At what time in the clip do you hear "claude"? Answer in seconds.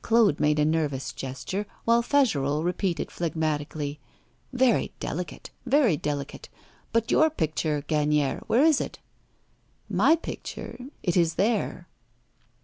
0.00-0.38